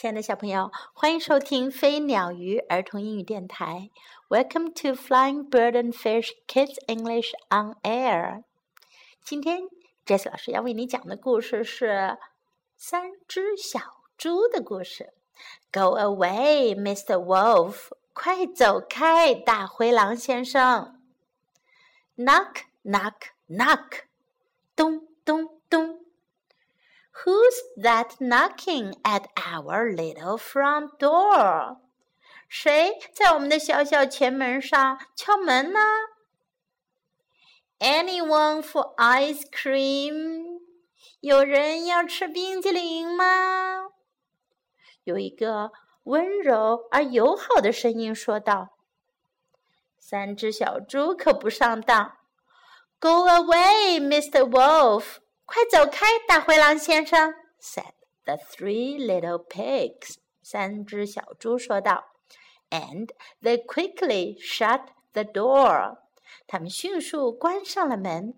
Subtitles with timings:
[0.00, 3.90] 亲爱的小朋友，欢迎收听飞鸟鱼儿童英语电台。
[4.28, 8.44] Welcome to Flying Bird and Fish Kids English on Air。
[9.24, 9.62] 今天
[10.06, 12.16] Jess 老师要为你讲的故事是
[12.76, 13.80] 三只小
[14.16, 15.14] 猪的故事。
[15.72, 17.16] Go away, Mr.
[17.16, 17.88] Wolf！
[18.12, 21.02] 快走开，大灰狼先生。
[22.16, 23.14] Knock, knock,
[23.48, 24.02] knock！
[24.76, 26.04] 咚咚咚。
[27.23, 31.77] Who's that knocking at our little front door？
[32.47, 35.79] 谁在我们的小小前门上敲门呢？
[37.79, 40.59] Anyone for ice cream？
[41.19, 43.89] 有人要吃冰激凌吗？
[45.03, 45.71] 有一个
[46.03, 52.17] 温柔而友好的声音说道：“三只小猪可不上当。”
[52.99, 54.49] Go away, Mr.
[54.49, 55.17] Wolf！
[55.50, 57.94] 快走开，大灰狼先生！said
[58.24, 60.16] the three little pigs。
[60.42, 62.04] 三只小猪说道。
[62.68, 63.08] And
[63.40, 66.00] they quickly shut the door。
[66.46, 68.34] 他们迅速关上了门。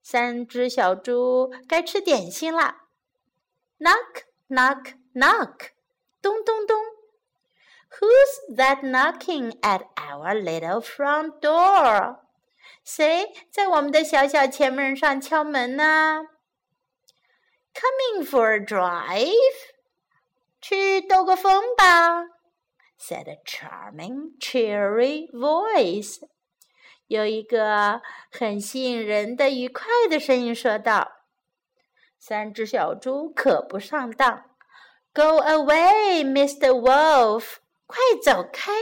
[0.00, 2.76] 三只小猪该吃点心了。
[3.80, 5.70] Knock, knock, knock！
[6.20, 6.80] 咚咚咚。
[7.98, 12.20] Who's that knocking at our little front door？
[12.84, 16.22] 谁在我们的小小前门上敲门呢
[17.74, 19.30] ？Coming for a drive，
[20.60, 22.22] 去兜个风吧
[23.00, 26.18] ，said a charming, cheery voice。
[27.06, 31.12] 有一个很吸引人的、愉快的声音说道
[32.18, 34.44] ：“三只小猪可不上当。
[35.14, 36.70] ”Go away, Mr.
[36.70, 37.56] Wolf！
[37.86, 38.72] 快走开，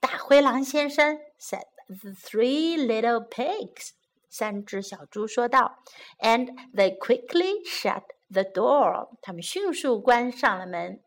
[0.00, 1.73] 大灰狼先生，said。
[1.87, 3.91] the three little pigs.
[4.29, 5.83] 三只小猪说道，
[6.19, 9.09] and they quickly shut the door.
[9.21, 11.01] 他们迅速关上了门。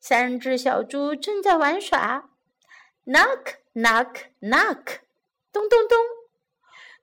[0.00, 2.30] 三只小猪正在玩耍，
[3.04, 5.00] knock knock knock，
[5.52, 5.98] 咚咚咚。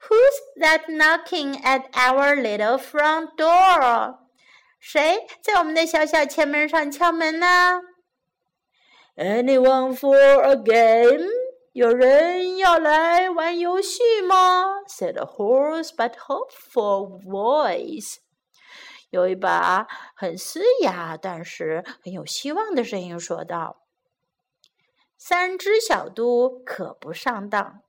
[0.09, 4.20] Who's that knocking at our little front door？
[4.80, 7.81] 谁在我们的小小前门上敲门呢？
[9.16, 11.30] Anyone for a game？
[11.78, 18.16] 有人要来玩游戏吗？said a hoarse but hopeful voice。
[19.11, 19.87] 有一把
[20.17, 23.84] 很嘶哑但是很有希望的声音说道
[25.17, 27.83] ：“三只小猪可不上当。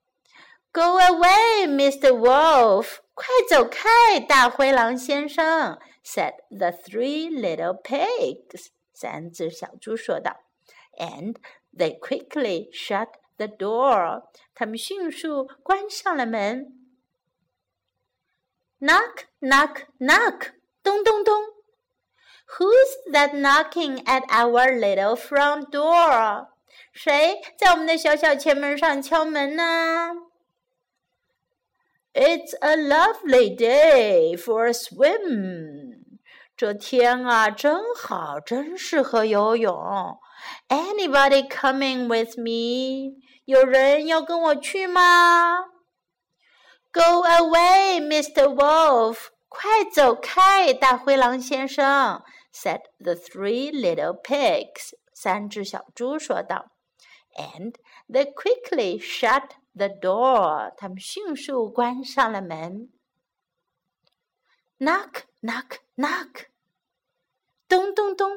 [0.72, 2.12] ”Go away, Mr.
[2.12, 2.98] Wolf！
[3.16, 8.68] 快走开，大灰狼先生！said the three little pigs。
[8.94, 10.42] 三只小猪说道。
[10.96, 11.38] And
[11.76, 13.08] they quickly shut
[13.39, 14.23] the door，
[14.55, 16.73] 他们迅速关上了门。
[18.81, 21.35] Knock, knock, knock，咚咚咚。
[22.59, 26.49] Who's that knocking at our little front door？
[26.93, 30.11] 谁在我们的小小前门上敲门呢？
[32.13, 36.05] It's a lovely day for a swim。
[36.57, 39.75] 这天啊，真好，真适合游泳。
[40.69, 43.17] Anybody coming with me？
[43.50, 45.58] 有人要跟我去吗
[46.92, 48.44] ？Go away, Mr.
[48.44, 49.30] Wolf！
[49.48, 52.24] 快走开，大灰狼先生
[52.54, 54.92] ！said the three little pigs。
[55.16, 56.74] 三只小猪说道。
[57.34, 57.74] And
[58.08, 60.72] they quickly shut the door。
[60.78, 62.92] 他们迅速关上了门。
[64.78, 66.46] Knock, knock, knock！
[67.68, 68.30] 咚咚咚。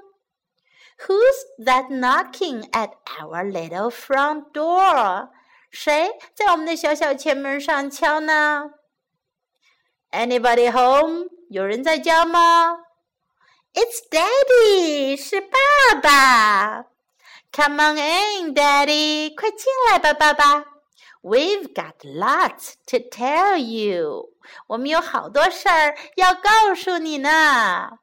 [1.07, 5.29] Who's that knocking at our little front door？
[5.69, 8.71] 谁在我们的小小前门上敲呢？
[10.11, 11.27] Anybody home？
[11.49, 12.77] 有人在家吗？
[13.73, 15.57] It's Daddy，是爸
[16.01, 16.85] 爸。
[17.51, 20.65] Come on in, Daddy，快进来吧，爸爸。
[21.21, 24.29] We've got lots to tell you，
[24.67, 27.99] 我们有好多事儿要告诉你呢。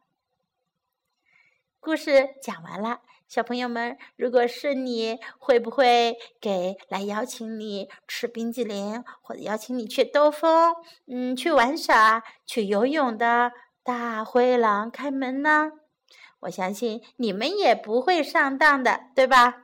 [1.82, 3.00] 故事讲完了，
[3.30, 10.76] 小朋友们，如果是你，会不会给来邀请你吃冰激凌，或者邀请你去兜风，
[11.08, 15.72] 嗯，去玩耍、去游泳的大灰狼开门呢？
[16.42, 19.64] 我相信你们也不会上当的，对吧？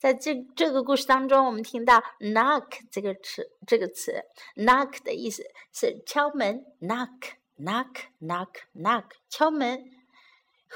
[0.00, 4.24] 在这这个故事当中，我们听到 “knock” 这个词，这个词
[4.56, 7.39] “knock” 的意思是敲门，knock。
[7.59, 9.91] Knock, knock, knock，敲门。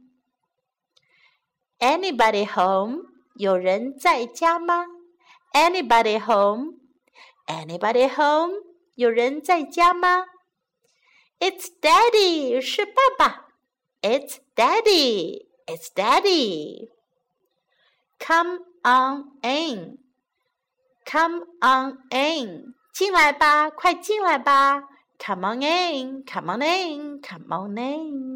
[1.79, 3.03] Anybody home?
[3.35, 4.85] 有人在家吗？
[5.53, 6.75] Anybody home?
[7.47, 8.53] Anybody home?
[8.95, 10.25] 有人在家吗？
[11.39, 13.47] It's Daddy，是爸爸。
[14.01, 16.89] It's Daddy, it's Daddy.
[18.17, 19.99] Come on in,
[21.05, 24.89] come on in，进来吧，快进来吧。
[25.19, 28.34] Come on in, come on in, come on in.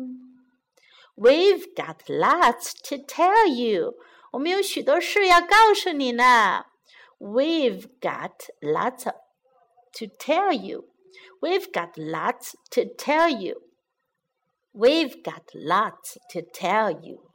[1.16, 3.94] We've got lots to tell you.
[4.32, 6.66] 我们有许多事要告诉你呢。
[7.18, 10.88] We've got lots to tell you.
[11.40, 13.62] We've got lots to tell you.
[14.72, 17.30] We've got lots to tell you.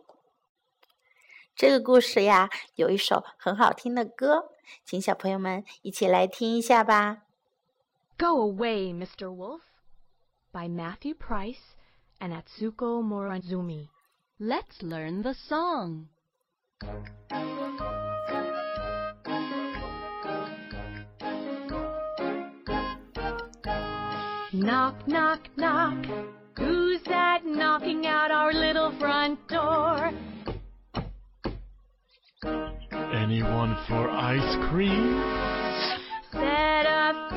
[1.56, 4.52] 这个故事呀，有一首很好听的歌，
[4.84, 7.24] 请小朋友们一起来听一下吧。
[8.18, 9.28] Go away, Mr.
[9.28, 9.62] Wolf,
[10.52, 11.76] by Mathew Price
[12.22, 13.90] and Atsuko Morozumi.
[14.40, 16.10] Let's learn the song.
[24.54, 26.06] Knock, knock, knock.
[26.58, 30.12] Who's that knocking at our little front door?
[33.14, 35.22] Anyone for ice cream?
[36.32, 37.28] Said a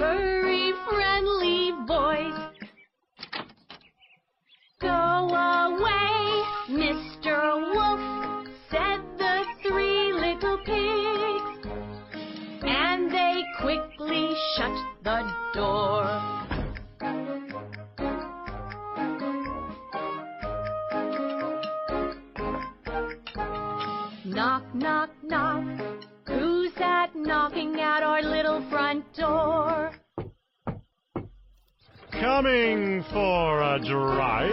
[32.28, 34.52] Coming for a drive?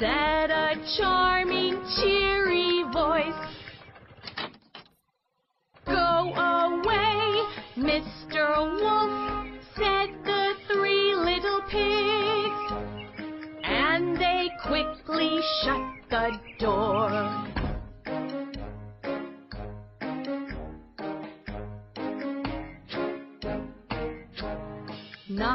[0.00, 3.46] Said a charming, cheery voice.
[5.86, 7.44] Go away,
[7.78, 8.58] Mr.
[8.58, 12.72] Wolf, said the three little pigs.
[13.62, 17.55] And they quickly shut the door.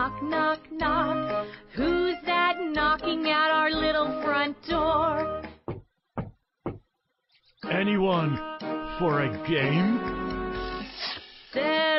[0.01, 1.47] Knock, knock, knock.
[1.75, 5.43] Who's that knocking at our little front door?
[7.69, 8.35] Anyone
[8.97, 9.99] for a game?
[11.53, 11.90] Said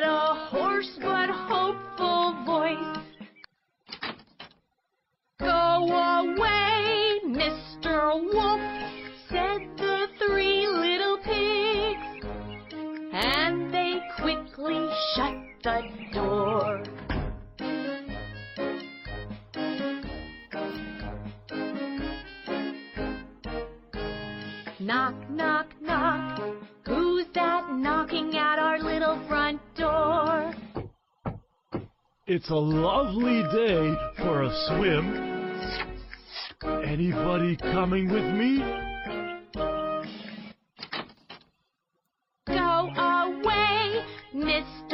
[24.82, 26.40] Knock, knock, knock.
[26.86, 30.52] Who's that knocking at our little front door?
[32.26, 35.06] It's a lovely day for a swim.
[36.84, 38.58] Anybody coming with me?
[42.48, 44.91] Go away, Mr.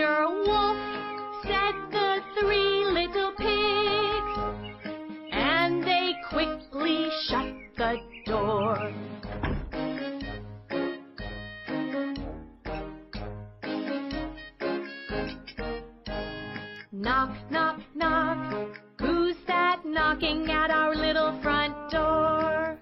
[17.00, 18.76] Knock, knock, knock.
[18.98, 22.76] Who's that knocking at our little front door?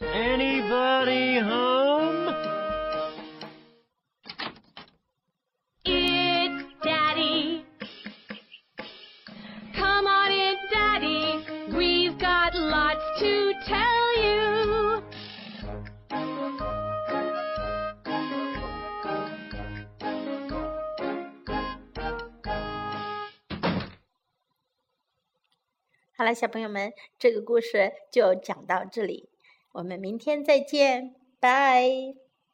[0.00, 2.36] Anybody home?
[5.84, 7.66] It's Daddy.
[9.74, 11.76] Come on in, Daddy.
[11.76, 14.03] We've got lots to tell
[26.24, 29.28] 好了，小朋友们，这个故事就讲到这里，
[29.72, 32.23] 我们明天再见，拜。